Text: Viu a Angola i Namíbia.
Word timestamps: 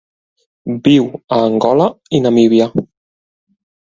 Viu 0.87 1.03
a 1.37 1.37
Angola 1.49 1.87
i 2.17 2.21
Namíbia. 2.27 2.67